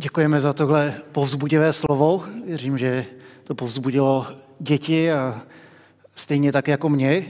[0.00, 2.24] Děkujeme za tohle povzbudivé slovo.
[2.46, 3.06] Věřím, že
[3.44, 4.26] to povzbudilo
[4.58, 5.42] děti a
[6.14, 7.24] stejně tak jako mě.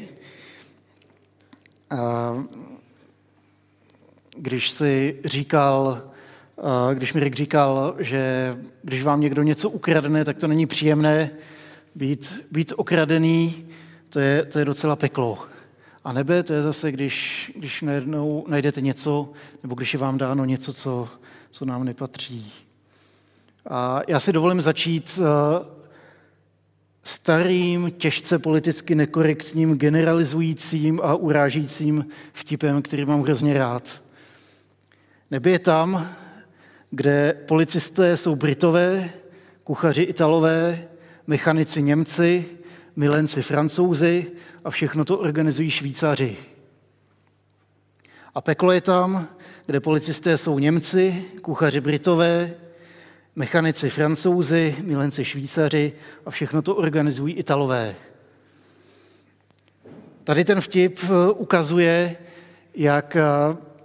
[1.91, 2.35] A
[4.37, 6.03] když si říkal,
[6.95, 11.31] když mi říkal, že když vám někdo něco ukradne, tak to není příjemné.
[11.95, 13.67] Být, být okradený,
[14.09, 15.39] to je, to je docela peklo.
[16.05, 19.33] A nebe, to je zase, když, když najednou najdete něco,
[19.63, 21.09] nebo když je vám dáno něco, co,
[21.51, 22.53] co nám nepatří.
[23.71, 25.79] A já si dovolím začít eh,
[27.05, 34.03] starým, těžce politicky nekorektním, generalizujícím a urážícím vtipem, který mám hrozně rád.
[35.31, 36.09] Neby je tam,
[36.91, 39.11] kde policisté jsou Britové,
[39.65, 40.89] kuchaři Italové,
[41.27, 42.47] mechanici Němci,
[42.97, 44.27] milenci Francouzi
[44.65, 46.37] a všechno to organizují Švýcaři.
[48.39, 49.29] A peklo je tam,
[49.67, 52.55] kde policisté jsou Němci, kuchaři Britové,
[53.37, 55.93] mechanici Francouzi, milenci Švýcaři
[56.27, 57.97] a všechno to organizují Italové.
[60.25, 62.17] Tady ten vtip eh, ukazuje,
[62.75, 63.23] jak eh,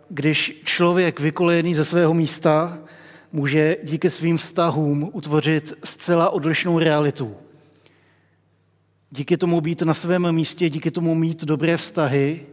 [0.10, 2.80] když člověk vykolejený ze svého místa
[3.32, 7.36] může díky svým vztahům utvořit zcela odlišnou realitu.
[9.12, 12.46] Díky tomu být na svém místě, díky tomu mít dobré vztahy,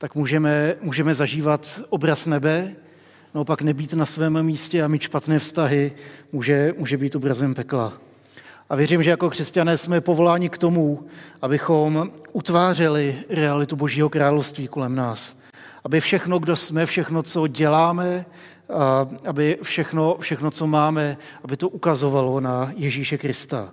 [0.00, 2.74] tak můžeme, můžeme zažívat obraz nebe,
[3.34, 5.92] naopak nebýt na svém místě a mít špatné vztahy
[6.32, 7.92] může, může být obrazem pekla.
[8.70, 11.06] A věřím, že jako křesťané jsme povoláni k tomu,
[11.42, 15.40] abychom utvářeli realitu Božího království kolem nás.
[15.84, 18.26] Aby všechno, kdo jsme, všechno, co děláme,
[19.26, 23.72] aby všechno, všechno, co máme, aby to ukazovalo na Ježíše Krista.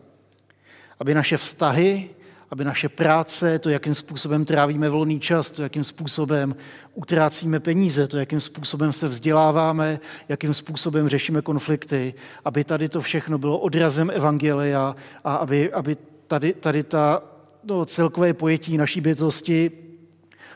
[1.00, 2.10] Aby naše vztahy,
[2.50, 6.56] aby naše práce, to, jakým způsobem trávíme volný čas, to, jakým způsobem
[6.94, 12.14] utrácíme peníze, to, jakým způsobem se vzděláváme, jakým způsobem řešíme konflikty,
[12.46, 17.24] aby tady to všechno bylo odrazem Evangelia a aby, aby tady, tady ta
[17.68, 19.72] to celkové pojetí naší bytosti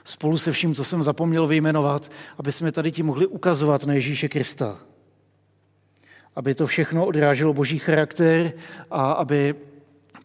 [0.03, 4.29] spolu se vším, co jsem zapomněl vyjmenovat, aby jsme tady ti mohli ukazovat na Ježíše
[4.29, 4.77] Krista.
[6.35, 8.53] Aby to všechno odráželo boží charakter
[8.91, 9.55] a aby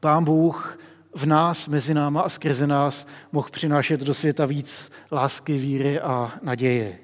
[0.01, 0.79] pán Bůh
[1.17, 6.33] v nás, mezi náma a skrze nás mohl přinášet do světa víc lásky, víry a
[6.43, 6.99] naděje.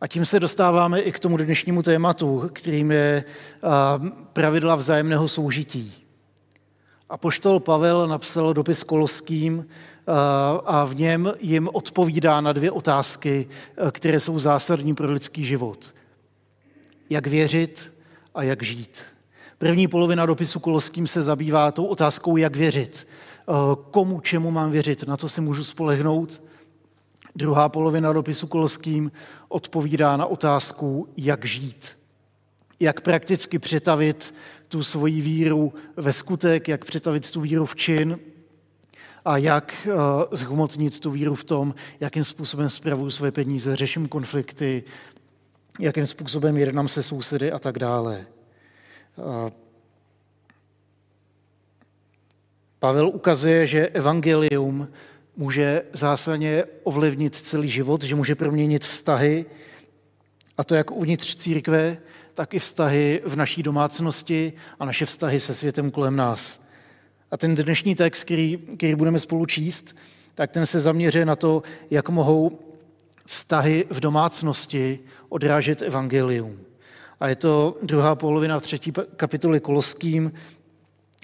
[0.00, 3.24] A tím se dostáváme i k tomu dnešnímu tématu, kterým je
[4.32, 5.94] pravidla vzájemného soužití.
[7.08, 9.66] A poštol Pavel napsal dopis Koloským
[10.64, 13.48] a v něm jim odpovídá na dvě otázky,
[13.90, 15.94] které jsou zásadní pro lidský život.
[17.10, 17.94] Jak věřit
[18.34, 19.11] a jak žít.
[19.62, 23.08] První polovina dopisu Koloským se zabývá tou otázkou, jak věřit.
[23.08, 23.52] Eh,
[23.90, 26.42] komu, čemu mám věřit, na co se můžu spolehnout.
[27.36, 29.12] Druhá polovina dopisu Koloským
[29.48, 31.96] odpovídá na otázku, jak žít.
[32.80, 34.34] Jak prakticky přetavit
[34.68, 38.18] tu svoji víru ve skutek, jak přetavit tu víru v čin
[39.24, 39.92] a jak eh,
[40.36, 44.84] zhmotnit tu víru v tom, jakým způsobem spravuju své peníze, řeším konflikty,
[45.78, 48.26] jakým způsobem jednám se sousedy a tak dále.
[52.78, 54.88] Pavel ukazuje, že evangelium
[55.36, 59.46] může zásadně ovlivnit celý život, že může proměnit vztahy,
[60.58, 61.98] a to jak uvnitř církve,
[62.34, 66.62] tak i vztahy v naší domácnosti a naše vztahy se světem kolem nás.
[67.30, 69.96] A ten dnešní text, který, který budeme spolu číst,
[70.34, 72.58] tak ten se zaměřuje na to, jak mohou
[73.26, 76.60] vztahy v domácnosti odrážet evangelium.
[77.22, 80.32] A je to druhá polovina třetí kapitoly Koloským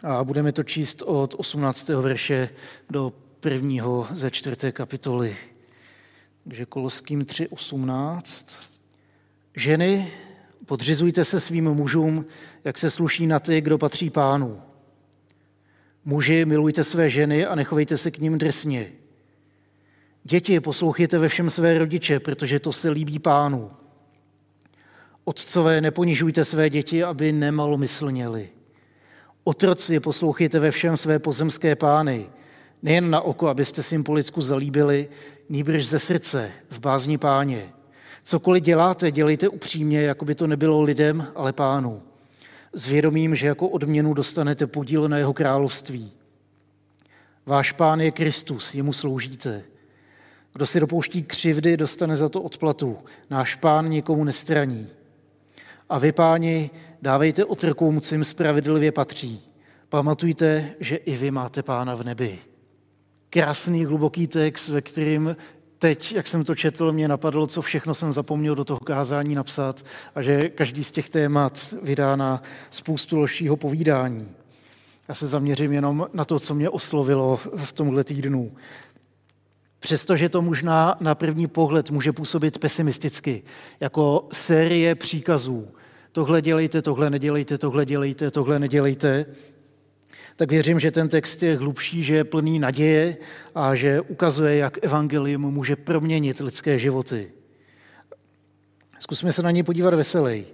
[0.02, 1.88] a budeme to číst od 18.
[1.88, 2.48] verše
[2.90, 5.36] do prvního ze čtvrté kapitoly.
[6.44, 8.60] Takže Koloským 3.18.
[9.56, 10.10] Ženy,
[10.66, 12.26] podřizujte se svým mužům,
[12.64, 14.62] jak se sluší na ty, kdo patří pánu.
[16.04, 18.92] Muži, milujte své ženy a nechovejte se k ním drsně.
[20.24, 23.70] Děti, poslouchejte ve všem své rodiče, protože to se líbí pánu.
[25.28, 28.48] Otcové, neponižujte své děti, aby nemalomyslněli.
[29.44, 32.26] Otroci, poslouchejte ve všem své pozemské pány,
[32.82, 35.08] nejen na oko, abyste si jim po lidsku zalíbili,
[35.48, 37.72] nýbrž ze srdce, v bázni páně.
[38.24, 42.02] Cokoliv děláte, dělejte upřímně, jako by to nebylo lidem, ale pánu.
[42.72, 46.12] S vědomím, že jako odměnu dostanete podíl na jeho království.
[47.46, 49.64] Váš pán je Kristus, jemu sloužíte.
[50.52, 52.98] Kdo si dopouští křivdy, dostane za to odplatu.
[53.30, 54.88] Náš pán nikomu nestraní.
[55.88, 56.70] A vy, páni,
[57.02, 59.42] dávejte otrkům, co jim spravedlivě patří.
[59.88, 62.38] Pamatujte, že i vy máte pána v nebi.
[63.30, 65.36] Krásný, hluboký text, ve kterým
[65.78, 69.84] teď, jak jsem to četl, mě napadlo, co všechno jsem zapomněl do toho kázání napsat
[70.14, 74.28] a že každý z těch témat vydá na spoustu dalšího povídání.
[75.08, 78.52] Já se zaměřím jenom na to, co mě oslovilo v tomhle týdnu.
[79.80, 83.42] Přestože to možná na první pohled může působit pesimisticky,
[83.80, 85.68] jako série příkazů.
[86.12, 89.26] Tohle dělejte, tohle nedělejte, tohle dělejte, tohle nedělejte.
[90.36, 93.16] Tak věřím, že ten text je hlubší, že je plný naděje
[93.54, 97.32] a že ukazuje, jak evangelium může proměnit lidské životy.
[98.98, 100.46] Zkusme se na ně podívat veselej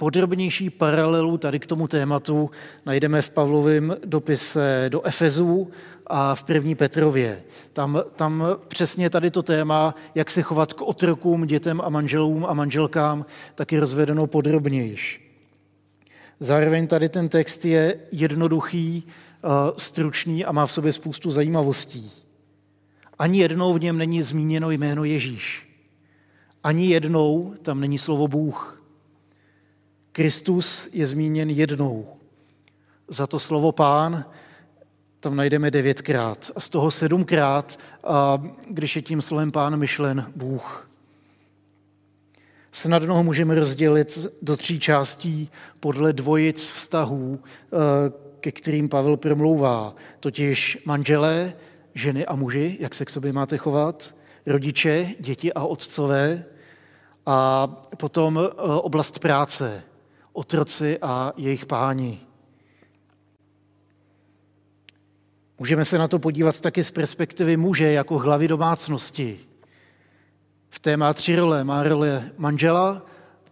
[0.00, 2.50] podrobnější paralelu tady k tomu tématu
[2.86, 5.70] najdeme v Pavlovém dopise do Efezů
[6.06, 7.42] a v první Petrově.
[7.72, 12.54] Tam, tam přesně tady to téma, jak se chovat k otrokům, dětem a manželům a
[12.54, 15.30] manželkám, taky rozvedeno podrobnějiš.
[16.40, 22.10] Zároveň tady ten text je jednoduchý, eh, stručný a má v sobě spoustu zajímavostí.
[23.18, 25.68] Ani jednou v něm není zmíněno jméno Ježíš.
[26.64, 28.79] Ani jednou tam není slovo Bůh.
[30.12, 32.06] Kristus je zmíněn jednou.
[33.08, 34.24] Za to slovo pán
[35.20, 37.78] tam najdeme devětkrát a z toho sedmkrát,
[38.70, 40.90] když je tím slovem pán myšlen Bůh.
[42.72, 47.40] Snadno ho můžeme rozdělit do tří částí podle dvojic vztahů,
[48.40, 51.52] ke kterým Pavel promlouvá, totiž manželé,
[51.94, 54.14] ženy a muži, jak se k sobě máte chovat,
[54.46, 56.44] rodiče, děti a otcové,
[57.26, 57.66] a
[57.96, 58.40] potom
[58.80, 59.82] oblast práce,
[60.32, 62.20] otroci a jejich páni.
[65.58, 69.40] Můžeme se na to podívat taky z perspektivy muže jako hlavy domácnosti.
[70.70, 71.64] V té má tři role.
[71.64, 73.06] Má roli manžela,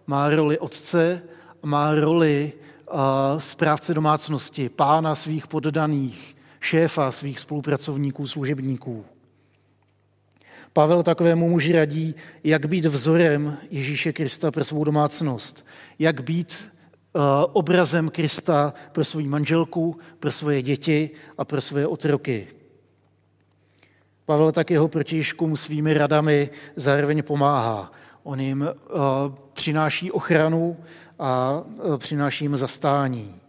[0.07, 1.23] má roli otce
[1.63, 2.53] má roli
[3.39, 9.05] správce domácnosti, pána svých poddaných, šéfa svých spolupracovníků, služebníků.
[10.73, 15.67] Pavel takovému muži radí, jak být vzorem Ježíše Krista pro svou domácnost,
[15.99, 17.19] jak být eh,
[17.53, 22.49] obrazem Krista pro svou manželku, pro svoje děti a pro svoje otroky.
[24.25, 27.93] Pavel tak jeho protižkům svými radami zároveň pomáhá.
[28.23, 28.75] On jim eh,
[29.53, 30.77] přináší ochranu
[31.19, 31.63] a
[31.95, 33.41] eh, přináší jim zastání.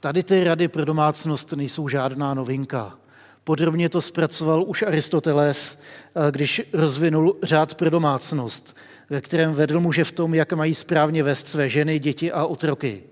[0.00, 2.98] Tady ty rady pro domácnost nejsou žádná novinka.
[3.44, 8.76] Podrobně to zpracoval už Aristoteles, eh, když rozvinul řád pro domácnost,
[9.10, 13.02] ve kterém vedl muže v tom, jak mají správně vést své ženy, děti a otroky.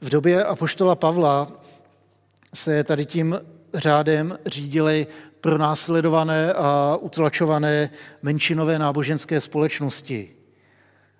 [0.00, 1.52] V době apoštola Pavla
[2.54, 3.40] se tady tím
[3.74, 5.06] řádem řídily
[5.40, 7.90] pronásledované a utlačované
[8.22, 10.30] menšinové náboženské společnosti,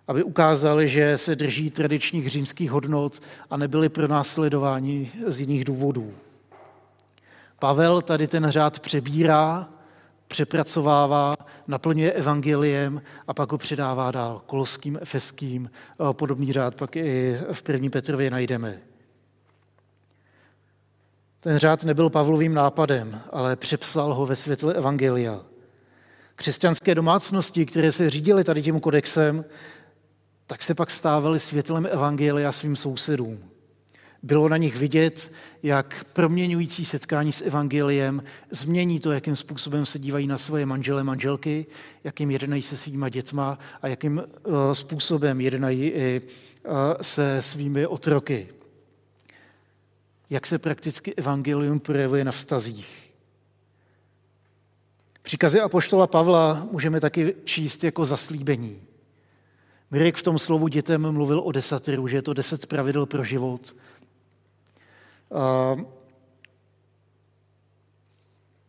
[0.09, 3.21] aby ukázali, že se drží tradičních římských hodnot
[3.51, 6.15] a nebyli pronásledováni z jiných důvodů.
[7.65, 9.69] Pavel tady ten řád přebírá,
[10.29, 11.35] přepracovává,
[11.67, 15.71] naplňuje evangeliem a pak ho předává dál koloským, efeským.
[16.13, 18.81] Podobný řád pak i v první Petrově najdeme.
[21.41, 25.41] Ten řád nebyl Pavlovým nápadem, ale přepsal ho ve světle evangelia.
[26.35, 29.45] Křesťanské domácnosti, které se řídily tady tím kodexem,
[30.47, 33.54] tak se pak stávaly světlem evangelia svým sousedům.
[34.25, 35.33] Bylo na nich vidět,
[35.63, 41.67] jak proměňující setkání s evangeliem změní to, jakým způsobem se dívají na svoje manžele, manželky,
[42.05, 46.69] jakým jednají se svýma dětma a jakým eh, způsobem jednají i eh,
[47.01, 48.49] se svými otroky.
[50.31, 53.13] Jak se prakticky evangelium projevuje na vztazích.
[55.23, 58.83] Příkazy apoštola Pavla můžeme taky číst jako zaslíbení.
[59.91, 63.75] Mirek v tom slovu dětem mluvil o desateru, že je to deset pravidel pro život–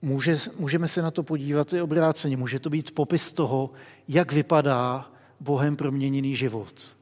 [0.02, 2.38] Může, můžeme se na to podívat i obráceně.
[2.38, 3.70] Může to být popis toho,
[4.08, 6.96] jak vypadá Bohem proměněný život.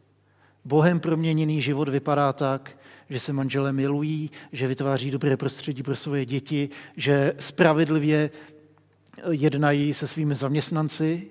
[0.65, 2.77] Bohem proměněný život vypadá tak,
[3.09, 8.31] že se manželé milují, že vytváří dobré prostředí pro svoje děti, že spravedlivě
[9.29, 11.27] jednají se svými zaměstnanci.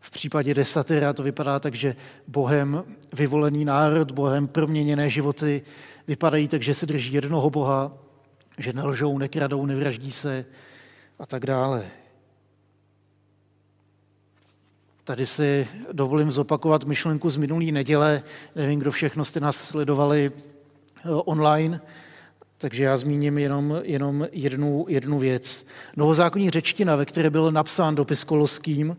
[0.00, 1.96] V případě desatera to vypadá tak, že
[2.28, 5.62] Bohem vyvolený národ, Bohem proměněné životy
[6.08, 7.92] vypadají tak, že se drží jednoho Boha,
[8.58, 10.44] že nelžou, nekradou, nevraždí se
[11.18, 11.86] a tak dále.
[15.04, 18.22] Tady si dovolím zopakovat myšlenku z minulý neděle.
[18.56, 21.80] Nevím, kdo všechno jste nás sledovali eh, online,
[22.58, 25.66] takže já zmíním jenom, jenom jednu, jednu věc.
[25.96, 28.96] Novozákonní řečtina, ve které byl napsán dopis koloským,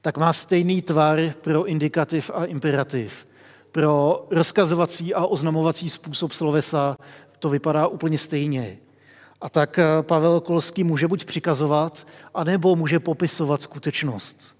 [0.00, 3.27] tak má stejný tvar pro indikativ a imperativ
[3.72, 6.96] pro rozkazovací a oznamovací způsob slovesa
[7.38, 8.78] to vypadá úplně stejně.
[9.40, 14.56] A tak Pavel Kolský může buď přikazovat, anebo může popisovat skutečnost.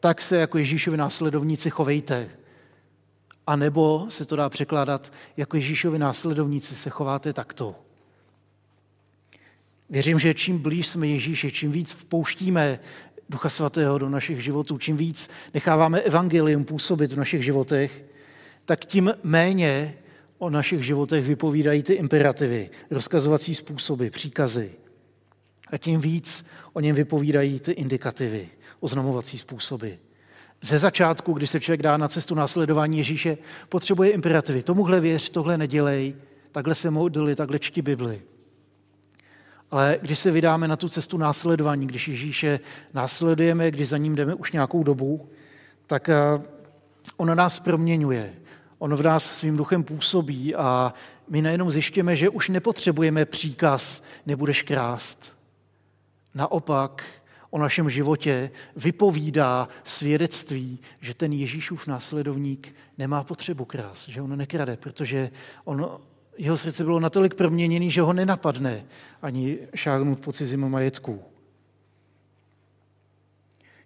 [0.00, 2.30] Tak se jako Ježíšovi následovníci chovejte.
[3.46, 7.74] A nebo se to dá překládat, jako Ježíšovi následovníci se chováte takto.
[9.90, 12.78] Věřím, že čím blíž jsme Ježíši, čím víc vpouštíme
[13.28, 18.04] Ducha Svatého do našich životů, čím víc necháváme evangelium působit v našich životech,
[18.64, 19.94] tak tím méně
[20.38, 24.72] o našich životech vypovídají ty imperativy, rozkazovací způsoby, příkazy.
[25.70, 28.48] A tím víc o něm vypovídají ty indikativy,
[28.80, 29.90] oznamovací způsoby.
[30.62, 34.62] Ze začátku, když se člověk dá na cestu následování Ježíše, potřebuje imperativy.
[34.62, 36.14] Tomuhle věř, tohle nedělej,
[36.52, 38.22] takhle se modli, takhle čti Bibli.
[39.70, 42.60] Ale když se vydáme na tu cestu následování, když Ježíše
[42.94, 45.28] následujeme, když za ním jdeme už nějakou dobu,
[45.86, 46.14] tak eh,
[47.16, 48.34] on nás proměňuje.
[48.78, 50.94] On v nás svým duchem působí a
[51.28, 55.36] my najednou zjišťujeme, že už nepotřebujeme příkaz, nebudeš krást.
[56.34, 57.02] Naopak,
[57.50, 64.76] o našem životě vypovídá svědectví, že ten Ježíšův následovník nemá potřebu krás, že on nekrade,
[64.76, 65.30] protože
[65.64, 65.98] on,
[66.38, 68.84] jeho srdce bylo natolik proměněný, že ho nenapadne
[69.22, 71.22] ani šáhnout po cizím majetku.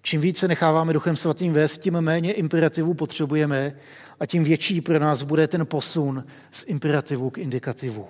[0.03, 3.77] Čím více necháváme Duchem Svatým vést, tím méně imperativů potřebujeme
[4.21, 8.09] a tím větší pro nás bude ten posun z imperativu k indikativu.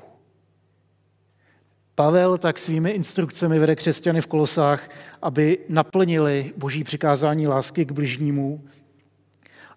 [1.95, 4.91] Pavel tak svými instrukcemi vede křesťany v Kolosách,
[5.23, 8.65] aby naplnili boží přikázání lásky k bližnímu,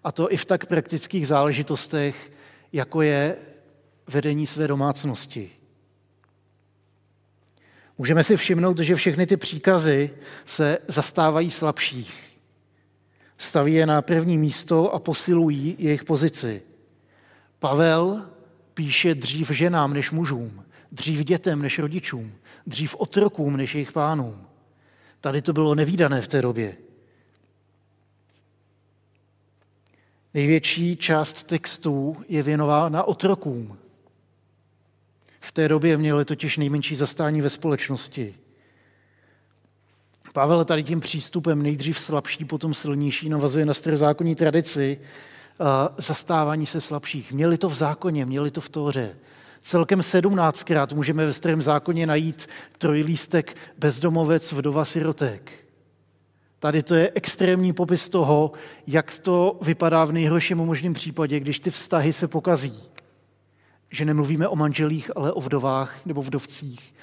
[0.04, 2.32] a to i v tak praktických záležitostech,
[2.72, 3.36] jako je
[4.06, 5.50] vedení své domácnosti.
[7.98, 10.10] Můžeme si všimnout, že všechny ty příkazy
[10.46, 12.38] se zastávají slabších.
[13.38, 16.62] Staví je na první místo a posilují jejich pozici.
[17.58, 18.30] Pavel
[18.74, 22.32] píše dřív ženám než mužům, dřív dětem než rodičům,
[22.66, 24.46] dřív otrokům než jejich pánům.
[25.20, 26.76] Tady to bylo nevýdané v té době.
[30.34, 33.78] Největší část textů je věnována otrokům.
[35.44, 38.34] V té době měli totiž nejmenší zastání ve společnosti.
[40.32, 45.00] Pavel tady tím přístupem nejdřív slabší, potom silnější navazuje na starozákonní tradici
[45.96, 47.32] zastávání se slabších.
[47.32, 49.16] Měli to v zákoně, měli to v Tóře.
[49.62, 52.46] Celkem sedmnáctkrát můžeme ve starém zákoně najít
[52.78, 55.52] trojlístek bezdomovec, vdova, sirotek.
[56.58, 58.52] Tady to je extrémní popis toho,
[58.86, 62.82] jak to vypadá v nejhorším možném případě, když ty vztahy se pokazí.
[63.94, 66.94] Že nemluvíme o manželích, ale o vdovách nebo vdovcích.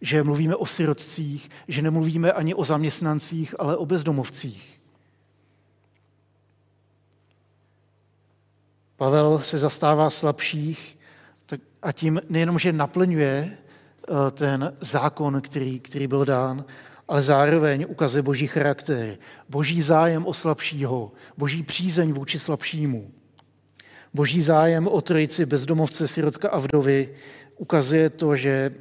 [0.00, 4.80] Že mluvíme o sirotcích, že nemluvíme ani o zaměstnancích, ale o bezdomovcích.
[8.96, 10.98] Pavel se zastává slabších,
[11.82, 16.64] a tím nejenom, že naplňuje eh, ten zákon, který, který byl dán,
[17.08, 23.10] ale zároveň ukazuje boží charakter, boží zájem o slabšího, boží přízeň vůči slabšímu.
[24.14, 27.14] Boží zájem o trojici bezdomovce, sirotka a vdovy
[27.56, 28.74] ukazuje to, že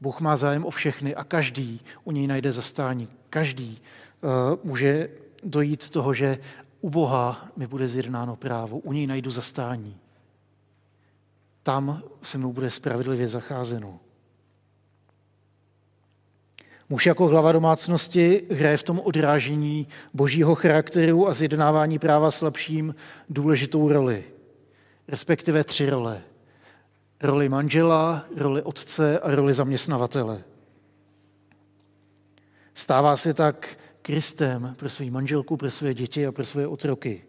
[0.00, 3.08] Bůh má zájem o všechny a každý u něj najde zastání.
[3.30, 3.80] Každý
[4.20, 4.30] uh,
[4.64, 5.08] může
[5.42, 6.38] dojít toho, že
[6.80, 9.96] u Boha mi bude zjednáno právo, u něj najdu zastání
[11.66, 14.00] tam se mnou bude spravedlivě zacházeno.
[16.88, 22.94] Muž jako hlava domácnosti hraje v tom odrážení božího charakteru a zjednávání práva slabším
[23.28, 24.24] důležitou roli,
[25.08, 26.22] respektive tři role.
[27.22, 30.44] Roli manžela, roli otce a roli zaměstnavatele.
[32.74, 37.22] Stává se tak Kristem pro svou manželku, pro své děti a pro své otroky.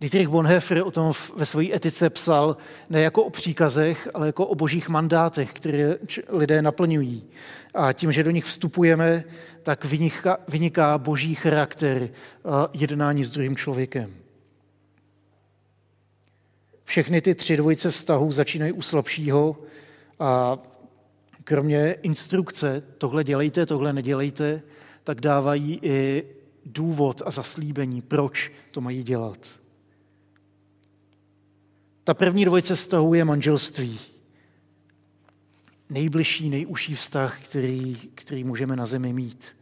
[0.00, 2.56] Dietrich Bonhoeffer o tom ve své etice psal
[2.90, 5.96] ne jako o příkazech, ale jako o božích mandátech, které
[6.28, 7.30] lidé naplňují.
[7.74, 9.24] A tím, že do nich vstupujeme,
[9.62, 9.84] tak
[10.48, 12.10] vyniká, boží charakter
[12.72, 14.14] jednání s druhým člověkem.
[16.84, 19.56] Všechny ty tři dvojice vztahů začínají u slabšího
[20.18, 20.58] a
[21.44, 24.62] kromě instrukce tohle dělejte, tohle nedělejte,
[25.04, 26.24] tak dávají i
[26.64, 29.60] důvod a zaslíbení, proč to mají dělat.
[32.04, 34.00] Ta první dvojice vztahů je manželství.
[35.92, 39.56] Nejbližší, nejužší vztah, který, který můžeme na zemi mít.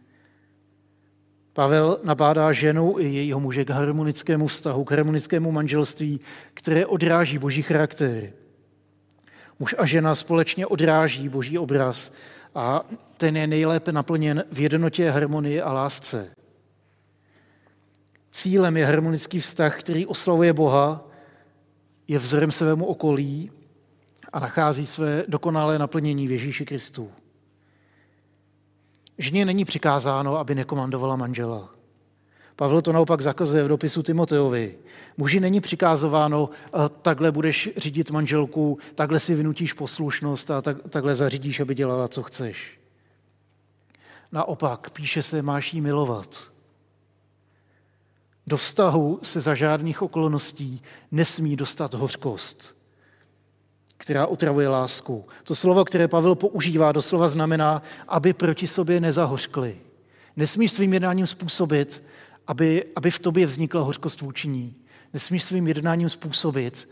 [1.52, 6.20] Pavel nabádá ženu i jejího muže k harmonickému vztahu, k harmonickému manželství,
[6.54, 8.32] které odráží boží charakter.
[9.58, 12.12] Muž a žena společně odráží boží obraz
[12.54, 12.84] a
[13.16, 16.30] ten je nejlépe naplněn v jednotě, harmonii a lásce.
[18.32, 21.08] Cílem je harmonický vztah, který oslavuje Boha
[22.08, 23.50] je vzorem svému okolí
[24.32, 27.10] a nachází své dokonalé naplnění v Ježíši Kristu.
[29.18, 31.74] Ženě není přikázáno, aby nekomandovala manžela.
[32.56, 34.78] Pavel to naopak zakazuje v dopisu Timoteovi.
[35.16, 36.50] Muži není přikázováno,
[37.02, 42.22] takhle budeš řídit manželku, takhle si vynutíš poslušnost a tak, takhle zařídíš, aby dělala, co
[42.22, 42.80] chceš.
[44.32, 46.50] Naopak, píše se, máš jí milovat.
[48.46, 52.76] Do vztahu se za žádných okolností nesmí dostat hořkost,
[54.00, 55.24] která otravuje lásku.
[55.44, 59.76] To slovo, které Pavel používá, doslova znamená, aby proti sobě nezahořkli.
[60.36, 62.02] Nesmíš svým jednáním způsobit,
[62.46, 64.74] aby, aby v tobě vznikla hořkost vůči ní.
[65.12, 66.88] Nesmíš svým jednáním způsobit,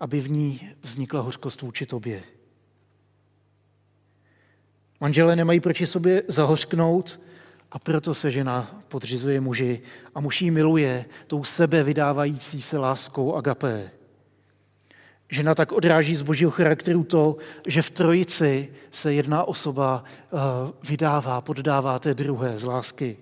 [0.00, 2.22] aby v ní vznikla hořkost vůči tobě.
[5.00, 7.20] Manželé nemají proti sobě zahořknout
[7.72, 9.80] a proto se žena podřizuje muži
[10.14, 13.90] a muž ji miluje tou sebe vydávající se láskou agapé.
[15.30, 20.36] Žena tak odráží z božího charakteru to, že v trojici se jedna osoba eh,
[20.88, 23.16] vydává, poddává té druhé z lásky.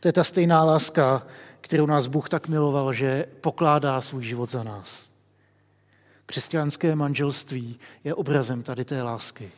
[0.00, 1.26] To je ta stejná láska,
[1.60, 5.10] kterou nás Bůh tak miloval, že pokládá svůj život za nás.
[6.26, 9.50] Křesťanské manželství je obrazem tady té lásky.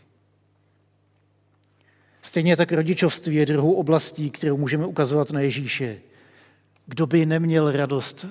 [2.22, 6.00] Stejně tak rodičovství je druhou oblastí, kterou můžeme ukazovat na Ježíše.
[6.86, 8.26] Kdo by neměl radost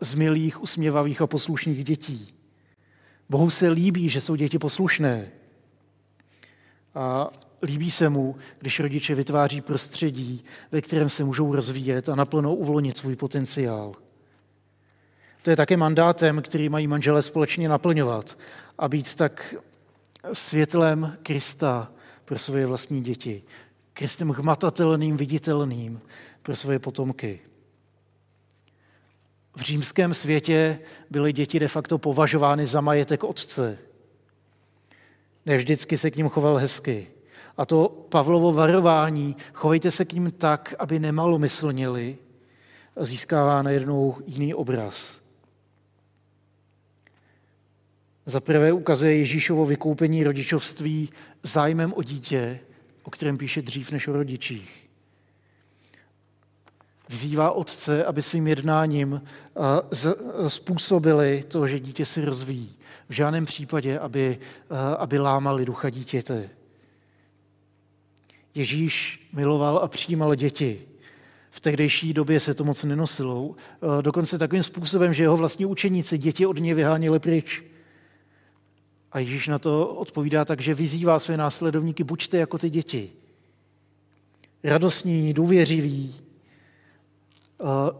[0.00, 2.34] z milých, usměvavých a poslušných dětí?
[3.28, 5.28] Bohu se líbí, že jsou děti poslušné.
[6.94, 7.30] A
[7.62, 12.96] líbí se mu, když rodiče vytváří prostředí, ve kterém se můžou rozvíjet a naplno uvolnit
[12.96, 13.94] svůj potenciál.
[15.42, 18.38] To je také mandátem, který mají manželé společně naplňovat
[18.78, 19.54] a být tak
[20.32, 21.92] světlem Krista
[22.24, 23.42] pro svoje vlastní děti.
[23.92, 26.00] Kristem hmatatelným, viditelným
[26.42, 27.40] pro svoje potomky.
[29.56, 30.78] V římském světě
[31.10, 33.78] byly děti de facto považovány za majetek otce.
[35.46, 37.06] Ne vždycky se k ním choval hezky.
[37.56, 42.18] A to Pavlovo varování, chovejte se k ním tak, aby nemalomyslněli,
[43.00, 45.20] získává najednou jiný obraz.
[48.26, 51.10] Za prvé ukazuje Ježíšovo vykoupení rodičovství
[51.42, 52.60] zájmem o dítě,
[53.02, 54.85] o kterém píše dřív než o rodičích.
[57.08, 59.22] Vyzývá otce, aby svým jednáním
[60.48, 62.76] způsobili to, že dítě si rozvíjí.
[63.08, 64.38] V žádném případě, aby,
[64.98, 66.50] aby lámali ducha dítěte.
[68.54, 70.82] Ježíš miloval a přijímal děti.
[71.50, 73.54] V tehdejší době se to moc nenosilo.
[74.00, 77.62] Dokonce takovým způsobem, že jeho vlastní učeníci děti od něj vyháněli pryč.
[79.12, 83.12] A Ježíš na to odpovídá tak, že vyzývá své následovníky, buďte jako ty děti.
[84.64, 86.14] Radostní, důvěřiví,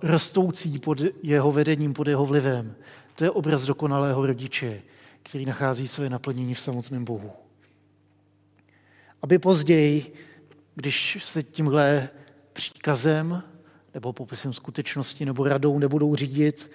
[0.03, 2.75] rostoucí pod jeho vedením, pod jeho vlivem.
[3.15, 4.83] To je obraz dokonalého rodiče,
[5.23, 7.31] který nachází své naplnění v samotném Bohu.
[9.23, 10.15] Aby později,
[10.75, 12.09] když se tímhle
[12.53, 13.43] příkazem
[13.95, 16.71] nebo popisem skutečnosti nebo radou nebudou řídit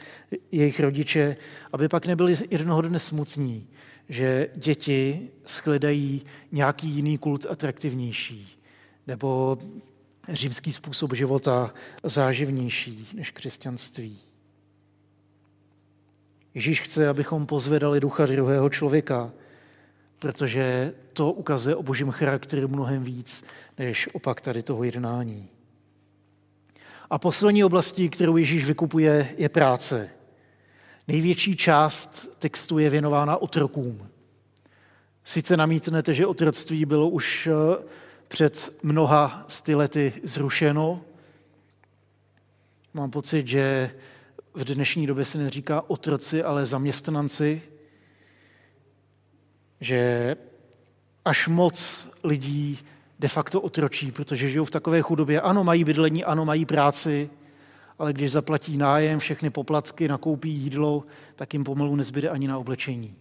[0.52, 1.38] jejich rodiče,
[1.74, 3.67] aby pak nebyli jednoho dne smutní,
[4.10, 8.60] že děti shledají nějaký jiný kult atraktivnější
[9.08, 9.58] nebo
[10.30, 14.20] římský způsob života záživnější než křesťanství.
[16.54, 19.32] Ježíš chce, abychom pozvedali ducha druhého člověka,
[20.20, 23.44] protože to ukazuje o božím charakteru mnohem víc,
[23.78, 25.50] než opak tady toho jednání.
[27.10, 30.10] A poslední oblastí, kterou Ježíš vykupuje, je práce.
[31.08, 34.08] Největší část textu je věnována otrokům.
[35.24, 37.84] Sice namítnete, že otroctví bylo už eh,
[38.32, 41.02] před mnoha stylety zrušeno.
[42.94, 43.91] Mám pocit, že
[44.54, 47.62] v dnešní době se neříká otroci, ale zaměstnanci,
[49.82, 50.36] že
[51.26, 52.80] až moc lidí
[53.20, 55.41] de facto otročí, protože žijou v takové chudobě.
[55.41, 57.30] Ano, mají bydlení, ano, mají práci,
[58.00, 61.04] ale když zaplatí nájem, všechny poplatky, nakoupí jídlo,
[61.36, 63.15] tak jim pomalu nezbyde ani na oblečení.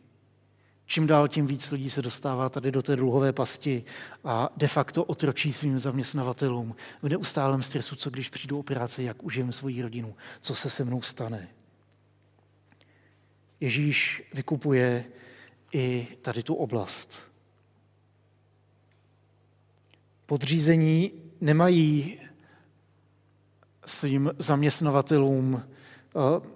[0.91, 3.85] Čím dál tím víc lidí se dostává tady do té dluhové pasti
[4.25, 9.23] a de facto otročí svým zaměstnavatelům v neustálém stresu, co když přijdu o práci, jak
[9.23, 11.49] užijem svoji rodinu, co se se mnou stane.
[13.61, 15.05] Ježíš vykupuje
[15.73, 17.33] i tady tu oblast.
[20.27, 22.21] Podřízení nemají
[23.87, 25.63] svým zaměstnavatelům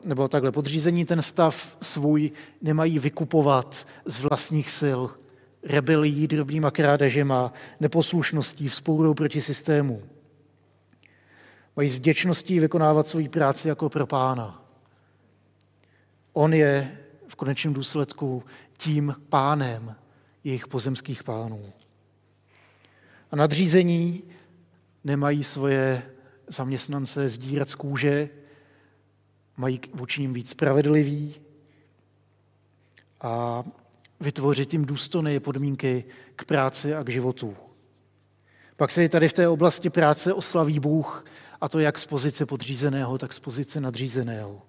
[0.05, 2.31] nebo takhle, podřízení ten stav svůj
[2.63, 5.01] nemají vykupovat z vlastních sil,
[5.63, 10.03] rebelí, drobnýma krádežema, neposlušností, vzpourou proti systému.
[11.77, 14.65] Mají s vděčností vykonávat svoji práci jako pro pána.
[16.33, 18.43] On je v konečném důsledku
[18.77, 19.95] tím pánem
[20.45, 21.73] jejich pozemských pánů.
[23.31, 24.23] A nadřízení
[25.05, 26.03] nemají svoje
[26.49, 28.29] zaměstnance sdírat z kůže,
[29.57, 31.35] mají vůči ním být spravedliví
[33.21, 33.65] a
[34.21, 36.05] vytvořit jim důstojné podmínky
[36.37, 37.57] k práci a k životu.
[38.77, 41.25] Pak se tady v té oblasti práce oslaví Bůh,
[41.61, 44.63] a to jak z pozice podřízeného, tak z pozice nadřízeného.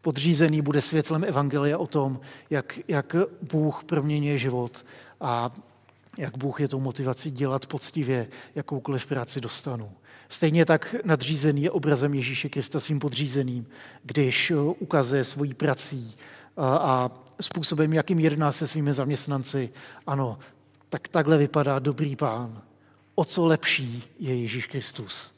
[0.00, 2.20] Podřízený bude světlem Evangelia o tom,
[2.50, 4.86] jak, jak Bůh proměňuje život
[5.20, 5.54] a
[6.18, 9.92] jak Bůh je tou motivací dělat poctivě jakoukoliv práci dostanu.
[10.32, 13.66] Stejně tak nadřízený je obrazem Ježíše Krista svým podřízeným,
[14.02, 16.14] když ukazuje svojí prací
[16.56, 19.70] a způsobem, jakým jedná se svými zaměstnanci.
[20.06, 20.38] Ano,
[20.88, 22.62] tak takhle vypadá dobrý pán.
[23.14, 25.34] O co lepší je Ježíš Kristus.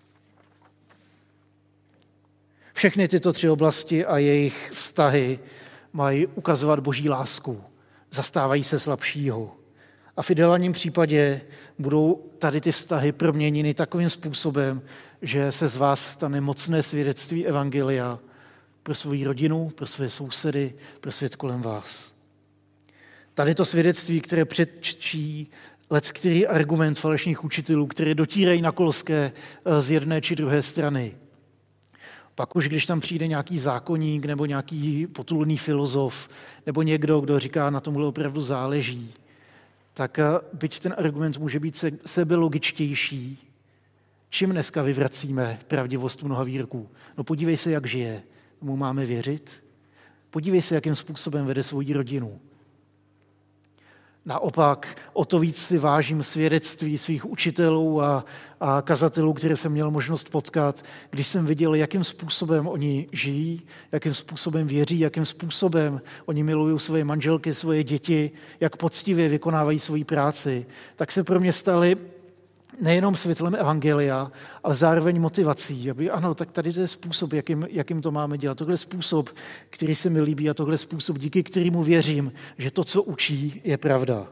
[2.73, 5.39] Všechny tyto tři oblasti a jejich vztahy
[5.93, 7.65] mají ukazovat boží lásku.
[8.11, 9.57] Zastávají se slabšího.
[10.17, 11.41] A v ideálním případě
[11.83, 14.83] budou tady ty vztahy proměněny takovým způsobem,
[15.23, 18.19] že se z vás stane mocné svědectví Evangelia
[18.83, 22.13] pro svou rodinu, pro své sousedy, pro svět kolem vás.
[23.35, 25.51] Tady to svědectví, které předčí
[25.93, 29.33] let který argument falešných učitelů, které dotírají na kolské
[29.65, 31.15] eh, z jedné či druhé strany.
[32.35, 36.29] Pak už, když tam přijde nějaký zákonník nebo nějaký potulný filozof
[36.67, 39.15] nebo někdo, kdo říká, na tomhle opravdu záleží,
[39.93, 43.39] tak eh, byť ten argument může být sebelogičtější,
[44.31, 46.91] čím dneska vyvracíme pravdivost mnoha výroků?
[47.19, 48.23] No podívej se, jak žije.
[48.61, 49.65] Mu máme věřit?
[50.31, 52.41] Podívej se, jakým způsobem vede svoji rodinu.
[54.25, 58.25] Naopak, o to víc si vážím svědectví svých učitelů a,
[58.61, 64.15] a kazatelů, které jsem měl možnost potkat, když jsem viděl, jakým způsobem oni žijí, jakým
[64.15, 68.31] způsobem věří, jakým způsobem oni milují svoje manželky, svoje děti,
[68.61, 71.97] jak poctivě vykonávají svoji práci, tak se pro mě stali
[72.81, 74.33] nejenom světlem Evangelia,
[74.65, 78.59] ale zároveň motivací, aby ano, tak tady to je způsob, jakým, jakým to máme dělat.
[78.59, 79.31] Tohle je způsob,
[79.71, 83.61] který se mi líbí a tohle je způsob, díky kterému věřím, že to, co učí,
[83.65, 84.27] je pravda.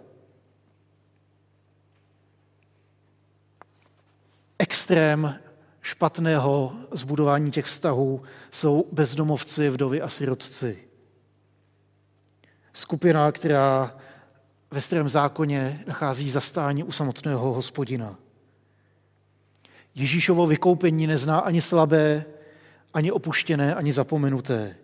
[4.58, 5.34] Extrém
[5.82, 10.78] špatného zbudování těch vztahů jsou bezdomovci, vdovy a sirotci.
[12.72, 13.96] Skupina, která
[14.70, 18.18] ve starém zákoně nachází zastání u samotného hospodina.
[19.94, 22.24] Ježíšovo vykoupení nezná ani slabé,
[22.94, 24.76] ani opuštěné, ani zapomenuté.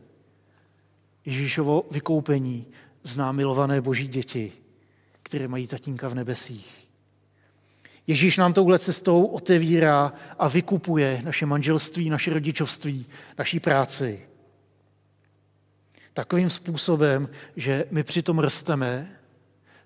[1.25, 2.67] Ježíšovo vykoupení
[3.03, 4.53] zná milované boží děti,
[5.23, 6.89] které mají tatínka v nebesích.
[8.07, 13.07] Ježíš nám touhle cestou otevírá a vykupuje naše manželství, naše rodičovství,
[13.39, 14.27] naší práci.
[16.13, 19.19] Takovým způsobem, že my přitom rosteme,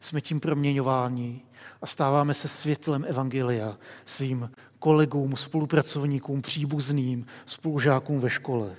[0.00, 1.40] jsme tím proměňováni
[1.82, 4.50] a stáváme se světlem Evangelia svým
[4.80, 8.76] kolegům, spolupracovníkům, příbuzným, spolužákům ve škole.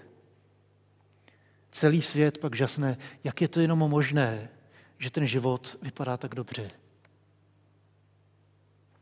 [1.72, 4.50] Celý svět pak žasne, jak je to jenom možné,
[4.98, 6.72] že ten život vypadá tak dobře.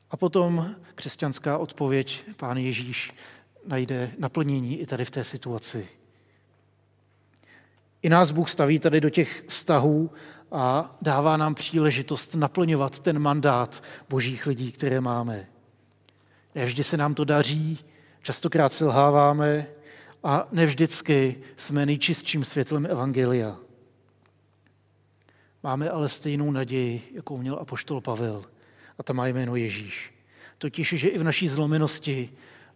[0.10, 3.12] A potom křesťanská odpověď, pán Ježíš,
[3.66, 5.90] najde naplnění i tady v té situaci.
[8.02, 10.12] I nás Bůh staví tady do těch vztahů
[10.52, 15.48] a dává nám příležitost naplňovat ten mandát božích lidí, které máme.
[16.56, 17.80] Nevždy se nám to daří,
[18.22, 19.68] častokrát selháváme
[20.24, 23.58] a nevždycky jsme nejčistším světlem Evangelia.
[25.64, 28.46] Máme ale stejnou naději, jakou měl apoštol Pavel,
[28.98, 30.14] a ta má jméno Ježíš.
[30.58, 32.30] Totiž, že i v naší zlomenosti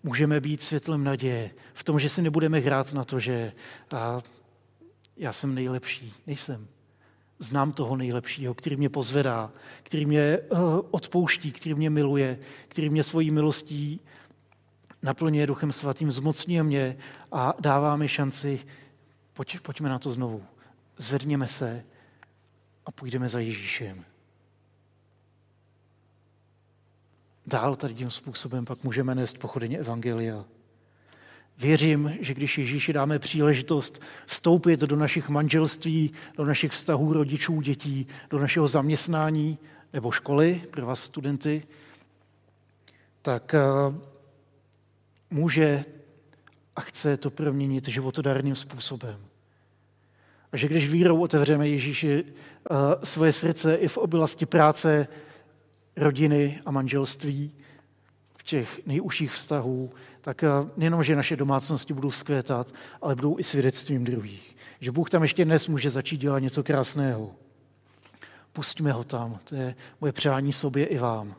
[0.04, 3.54] můžeme být světlem naděje, v tom, že si nebudeme hrát na to, že
[3.92, 4.22] a,
[5.18, 6.14] já jsem nejlepší.
[6.28, 6.68] Nejsem.
[7.44, 9.52] Znám toho nejlepšího, který mě pozvedá,
[9.84, 10.48] který mě eh,
[10.92, 14.00] odpouští, který mě miluje, který mě svojí milostí
[15.02, 16.98] naplňuje Duchem Svatým, zmocňuje mě
[17.32, 18.60] a dává mi šanci,
[19.34, 20.44] pojď, pojďme na to znovu.
[20.98, 21.84] Zvedněme se
[22.86, 24.06] a půjdeme za Ježíšem.
[27.46, 30.46] Dál tady tím způsobem pak můžeme nést pochodeně Evangelia.
[31.58, 38.08] Věřím, že když Ježíši dáme příležitost vstoupit do našich manželství, do našich vztahů rodičů, dětí,
[38.30, 39.58] do našeho zaměstnání
[39.94, 41.64] nebo školy pro vás studenty,
[43.22, 43.60] tak eh,
[45.30, 45.86] může
[46.76, 49.20] a chce to proměnit životodárným způsobem.
[50.52, 55.08] A že když vírou otevřeme Ježíši eh, svoje srdce i v oblasti práce,
[55.96, 57.52] rodiny a manželství,
[58.44, 60.44] těch nejužších vztahů, tak
[60.78, 64.56] nejenom, že naše domácnosti budou vzkvétat, ale budou i svědectvím druhých.
[64.80, 67.32] Že Bůh tam ještě dnes může začít dělat něco krásného.
[68.54, 69.40] Pustíme ho tam.
[69.44, 71.36] To je moje přání sobě i vám.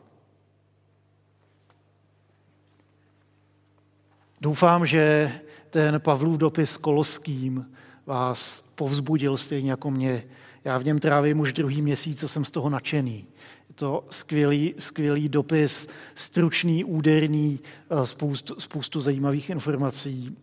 [4.41, 5.31] Doufám, že
[5.69, 7.71] ten Pavlův dopis Koloským
[8.05, 10.23] vás povzbudil stejně jako mě.
[10.63, 13.27] Já v něm trávím už druhý měsíc a jsem z toho nadšený.
[13.75, 17.59] To skvělý, skvělý dopis, stručný, úderný,
[17.89, 20.37] eh, spoustu, spoustu zajímavých informací.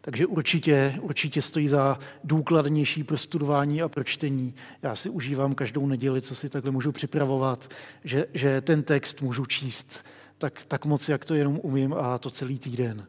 [0.00, 4.54] Takže určitě, určitě stojí za důkladnější prostudování a pročtení.
[4.82, 7.68] Já si užívám každou neděli, co si takhle můžu připravovat,
[8.04, 10.04] že, že ten text můžu číst
[10.40, 13.06] tak, tak moc, jak to jenom umím a to celý týden.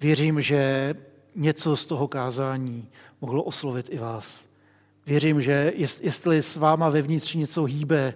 [0.00, 0.94] Věřím, že
[1.34, 2.88] něco z toho kázání
[3.20, 4.47] mohlo oslovit i vás.
[5.08, 8.14] Věřím, že jestli s váma vevnitř něco hýbe,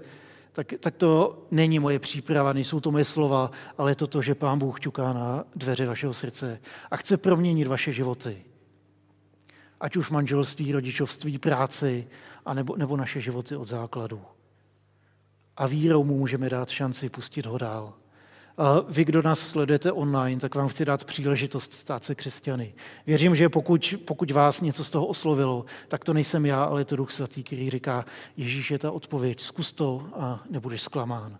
[0.52, 4.34] tak, tak to není moje příprava, nejsou to moje slova, ale je to to, že
[4.34, 8.44] Pán Bůh ťuká na dveře vašeho srdce a chce proměnit vaše životy.
[9.80, 12.08] Ať už manželství, rodičovství, práci,
[12.46, 14.20] a nebo, nebo naše životy od základu.
[15.56, 17.94] A vírou mu můžeme dát šanci pustit ho dál.
[18.88, 22.74] Vy, kdo nás sledujete online, tak vám chci dát příležitost stát se křesťany.
[23.06, 26.84] Věřím, že pokud, pokud vás něco z toho oslovilo, tak to nejsem já, ale je
[26.84, 28.04] to Duch Svatý, který říká,
[28.36, 31.38] Ježíš je ta odpověď, zkus to a nebudeš zklamán.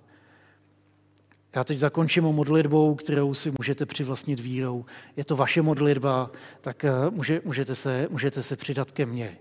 [1.56, 4.84] Já teď zakončím modlitbou, kterou si můžete přivlastnit vírou.
[5.16, 9.38] Je to vaše modlitba, tak eh, může, můžete, se, můžete se přidat ke mně.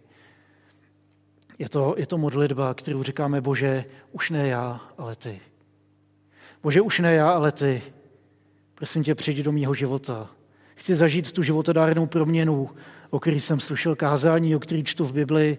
[1.59, 5.41] Je to, je to modlitba, kterou říkáme, Bože, už ne já, ale ty.
[6.63, 7.81] Bože, už ne já, ale ty.
[8.75, 10.29] Prosím tě, přijdi do mýho života.
[10.75, 12.69] Chci zažít tu životodárnou proměnu,
[13.09, 15.57] o který jsem slyšel kázání, o který čtu v Bibli.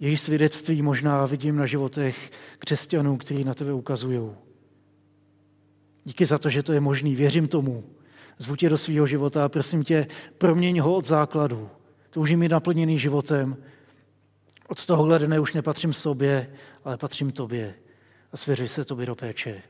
[0.00, 4.30] Její svědectví možná vidím na životech křesťanů, kteří na tebe ukazují.
[6.04, 7.14] Díky za to, že to je možný.
[7.14, 7.84] Věřím tomu.
[8.38, 10.06] Zvu tě do svého života a prosím tě,
[10.38, 11.70] proměň ho od základu.
[12.10, 13.56] Toužím mít naplněný životem.
[14.68, 16.50] Od tohohle dne už nepatřím sobě,
[16.84, 17.74] ale patřím tobě.
[18.32, 19.62] A svěřuji se tobě do péče.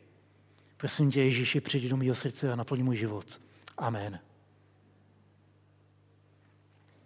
[0.78, 3.40] Prosím tě, Ježíši, přijdi do mého srdce a naplň můj život.
[3.78, 4.18] Amen.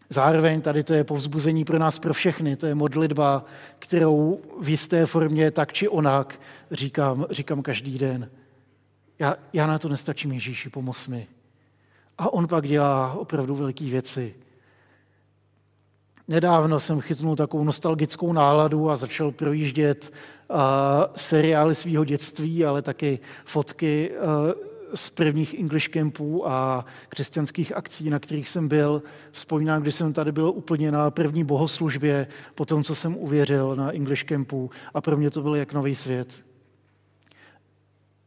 [0.08, 2.56] Zároveň tady to je povzbuzení pro nás, pro všechny.
[2.56, 3.44] To je modlitba,
[3.78, 8.30] kterou v jisté formě tak či onak říkám, říkám každý den.
[9.18, 11.28] Já, já na to nestačím, Ježíši, pomoz mi.
[12.18, 14.34] A on pak dělá opravdu veliké věci.
[16.28, 20.12] Nedávno jsem chytnul takovou nostalgickou náladu a začal projíždět
[20.50, 20.56] uh,
[21.16, 24.52] seriály svého dětství, ale taky fotky uh,
[24.94, 29.02] z prvních English campů a křesťanských akcí, na kterých jsem byl.
[29.30, 33.92] Vzpomínám, když jsem tady byl úplně na první bohoslužbě, po tom, co jsem uvěřil na
[33.92, 36.51] English campu a pro mě to byl jak nový svět.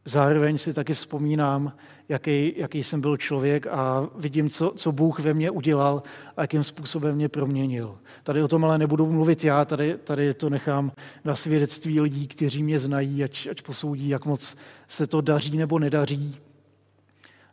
[0.08, 1.72] Zároveň si taky vzpomínám,
[2.08, 6.02] jaký, jaký jsem byl člověk a vidím, co, co Bůh ve mně udělal
[6.36, 7.98] a jakým způsobem mě proměnil.
[8.22, 10.92] Tady o tom ale nebudu mluvit já, tady, tady to nechám
[11.24, 14.56] na svědectví lidí, kteří mě znají, ať, ať posoudí, jak moc
[14.88, 16.36] se to daří nebo nedaří.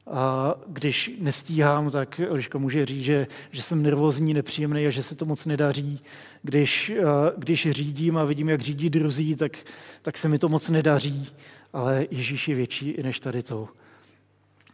[0.08, 5.16] A když nestíhám, tak Eliška může říct, že, že jsem nervózní, nepříjemný a že se
[5.16, 6.00] to moc nedaří.
[6.42, 6.92] Když,
[7.38, 9.58] když řídím a vidím, jak řídí druzí, tak,
[10.02, 11.28] tak se mi to moc nedaří,
[11.74, 13.70] ale Ježíš je větší i než tady to.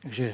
[0.02, 0.34] Takže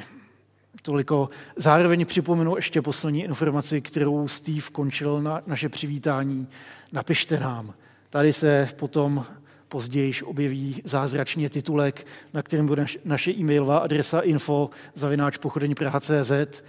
[0.82, 1.30] toliko.
[1.56, 6.48] Zároveň připomenu ještě poslední informaci, kterou Steve končil na naše přivítání.
[6.92, 7.74] Napište nám.
[8.10, 9.26] Tady se potom
[9.70, 15.38] později objeví zázračně titulek, na kterém bude naše e-mailová adresa info zavináč
[15.78, 16.64] Praha.cz.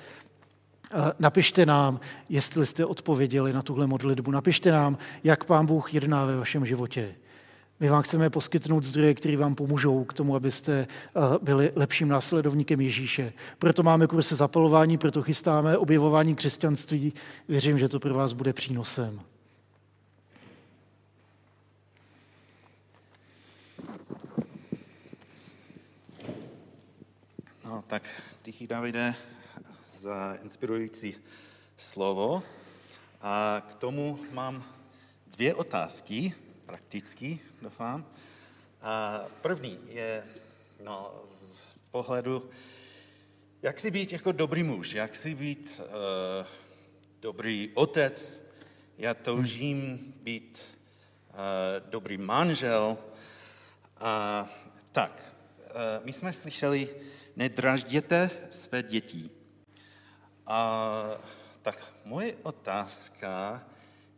[1.19, 4.31] Napište nám, jestli jste odpověděli na tuhle modlitbu.
[4.31, 7.15] Napište nám, jak Pán Bůh jedná ve vašem životě.
[7.81, 10.87] My vám chceme poskytnout zdroje, které vám pomůžou k tomu, abyste
[11.43, 13.33] byli lepším následovníkem Ježíše.
[13.59, 17.13] Proto máme kursy zapalování, proto chystáme objevování křesťanství.
[17.49, 19.21] Věřím, že to pro vás bude přínosem.
[27.65, 28.03] No, tak
[28.43, 29.15] Tichý Davide
[29.99, 31.15] za inspirující
[31.77, 32.43] slovo.
[33.23, 34.65] A k tomu mám
[35.27, 36.35] dvě otázky,
[36.67, 38.07] prakticky, doufám.
[38.83, 40.25] A první je
[40.85, 42.51] no, z pohledu,
[43.63, 46.47] jak si být jako dobrý muž, jak si být uh,
[47.21, 48.43] dobrý otec.
[48.99, 50.63] Já toužím být
[51.29, 51.37] uh,
[51.91, 52.99] dobrý manžel.
[53.97, 54.49] A
[54.93, 56.95] tak, uh, my jsme slyšeli,
[57.37, 59.31] nedražděte své děti.
[60.47, 61.21] A
[61.63, 63.65] tak moje otázka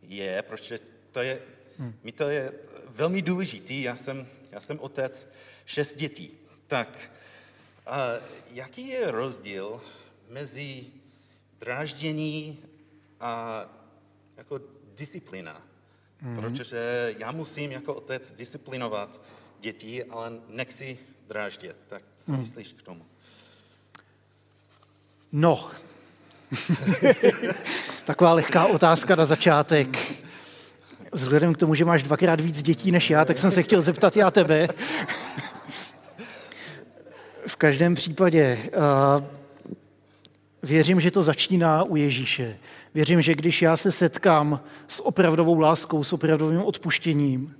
[0.02, 0.78] je, protože
[1.12, 1.42] to je,
[1.78, 1.94] hmm.
[2.02, 2.52] mi to je
[2.88, 5.26] velmi důležitý, já jsem, já jsem otec
[5.66, 7.10] šest dětí, Tak,
[7.86, 7.98] a
[8.50, 9.80] jaký je rozdíl
[10.28, 10.86] mezi
[11.60, 12.58] dráždění
[13.20, 13.64] a
[14.36, 14.60] jako
[14.94, 15.62] disciplína?
[16.22, 16.40] Mm-hmm.
[16.40, 19.20] Protože já musím jako otec disciplinovat
[19.60, 21.76] děti, ale nechci dráždět.
[21.88, 22.38] Tak co mm.
[22.38, 23.06] myslíš k tomu?
[25.32, 25.70] No,
[28.04, 30.17] taková lehká otázka na začátek.
[31.12, 34.16] Vzhledem k tomu, že máš dvakrát víc dětí než já, tak jsem se chtěl zeptat
[34.16, 34.68] já tebe.
[37.46, 39.24] v každém případě uh,
[40.62, 42.58] věřím, že to začíná u Ježíše.
[42.94, 47.54] Věřím, že když já se setkám s opravdovou láskou, s opravdovým odpuštěním,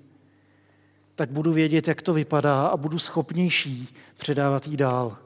[1.14, 5.16] tak budu vědět, jak to vypadá a budu schopnější předávat jí dál.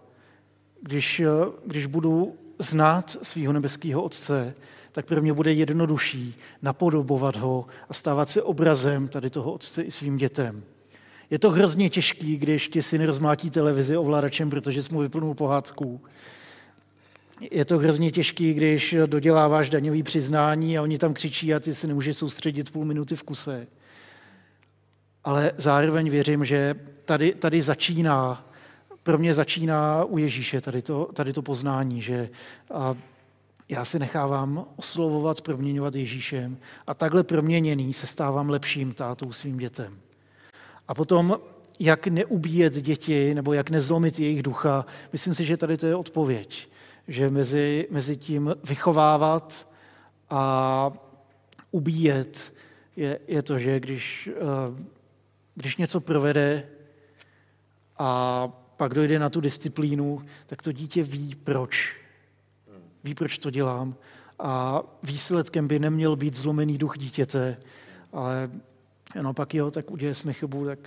[0.82, 1.22] Když,
[1.66, 4.54] když budu znát svého nebeského Otce,
[4.92, 9.90] tak pro mě bude jednodušší napodobovat ho a stávat se obrazem tady toho Otce i
[9.90, 10.62] svým dětem.
[11.30, 16.00] Je to hrozně těžký, když ti syn rozmátí televizi ovladačem, protože jsi mu vyplnul pohádku.
[17.50, 21.86] Je to hrozně těžký, když doděláváš daňový přiznání a oni tam křičí a ty si
[21.86, 23.66] nemůžeš soustředit půl minuty v kuse.
[25.24, 28.51] Ale zároveň věřím, že tady, tady začíná,
[29.02, 32.30] pro mě začíná u Ježíše tady to, tady to poznání, že
[32.74, 32.94] a
[33.68, 39.98] já si nechávám oslovovat, proměňovat Ježíšem a takhle proměněný se stávám lepším tátou svým dětem.
[40.88, 41.38] A potom,
[41.78, 46.68] jak neubíjet děti nebo jak nezlomit jejich ducha, myslím si, že tady to je odpověď.
[47.08, 49.68] Že mezi, mezi tím vychovávat
[50.30, 50.92] a
[51.70, 52.52] ubíjet
[52.96, 54.82] je, je to, že když, eh,
[55.54, 56.66] když něco provede
[57.98, 58.48] a
[58.82, 61.96] pak dojde na tu disciplínu, tak to dítě ví, proč.
[63.04, 63.94] Ví, proč to dělám.
[64.38, 67.56] A výsledkem by neměl být zlomený duch dítěte,
[68.12, 68.50] ale
[69.22, 70.78] No pak jo, tak udělali jsme chybu, tak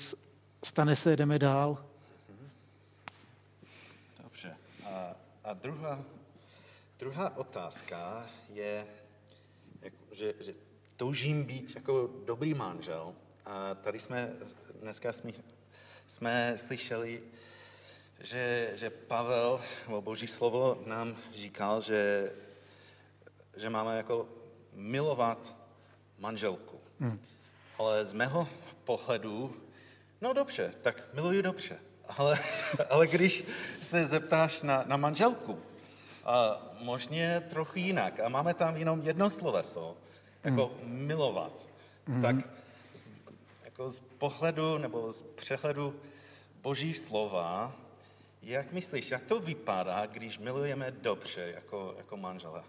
[0.64, 1.86] stane se, jdeme dál.
[4.24, 4.58] Dobře.
[4.86, 6.04] A, a druhá,
[7.00, 8.88] druhá otázka je,
[9.82, 10.54] jak, že, že
[10.98, 13.14] toužím být jako dobrý manžel.
[13.46, 14.34] A tady jsme
[14.82, 15.32] dneska jsme,
[16.08, 17.24] jsme slyšeli,
[18.20, 22.32] že, že Pavel, nebo Boží slovo nám říkal, že,
[23.58, 24.28] že máme jako
[24.74, 25.56] milovat
[26.20, 26.80] manželku.
[27.00, 27.20] Hmm.
[27.78, 28.48] Ale z mého
[28.84, 29.56] pohledu,
[30.22, 31.80] no dobře, tak miluji dobře.
[32.18, 32.40] Ale,
[32.90, 33.44] ale když
[33.82, 35.62] se zeptáš na, na manželku,
[36.26, 39.98] a možně trochu jinak, a máme tam jenom jedno sloveso,
[40.44, 41.06] jako mm.
[41.06, 41.68] milovat,
[42.08, 42.22] mm.
[42.22, 42.36] tak
[42.94, 43.10] z,
[43.66, 45.96] jako z pohledu nebo z přehledu
[46.62, 47.76] Boží slova,
[48.46, 52.64] jak myslíš, jak to vypadá, když milujeme dobře jako, jako manžela?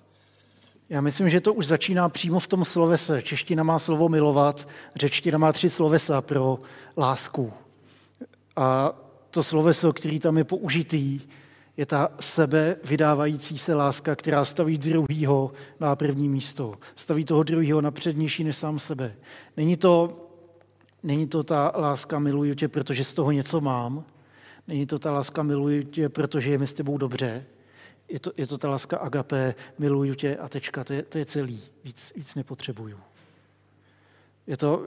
[0.89, 3.23] Já myslím, že to už začíná přímo v tom slovese.
[3.23, 6.59] Čeština má slovo milovat, řečtina má tři slovesa pro
[6.97, 7.53] lásku.
[8.57, 8.93] A
[9.31, 11.21] to sloveso, který tam je použitý,
[11.77, 16.75] je ta sebe vydávající se láska, která staví druhýho na první místo.
[16.95, 19.15] Staví toho druhýho na přednější než sám sebe.
[19.57, 20.27] Není to,
[21.03, 24.05] není to ta láska miluju tě, protože z toho něco mám.
[24.69, 27.47] Není to ta láska miluju tě, protože je mi s tebou dobře
[28.09, 31.25] je to, je to ta láska agapé, miluju tě a tečka, to je, to je
[31.25, 32.99] celý, víc, víc nepotřebuju.
[34.47, 34.87] Je to,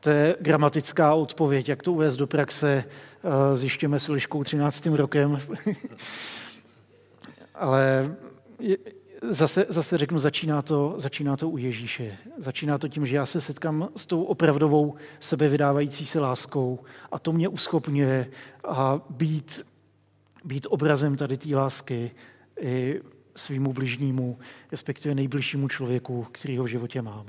[0.00, 4.96] to je gramatická odpověď, jak to uvést do praxe, eh, zjišťujeme s Liškou 13.
[4.96, 5.40] rokem.
[7.54, 8.16] Ale
[9.22, 12.18] zase, zase řeknu, začíná to, začíná to u Ježíše.
[12.38, 16.78] Začíná to tím, že já se setkám s tou opravdovou sebevydávající se láskou
[17.12, 18.30] a to mě uschopňuje
[18.68, 19.66] a být,
[20.44, 22.10] být obrazem tady té lásky
[22.60, 23.00] i
[23.36, 24.38] svýmu bližnímu,
[24.70, 27.26] respektive nejbližšímu člověku, který ho v životě mám.